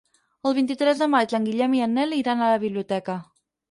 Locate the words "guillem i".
1.51-1.87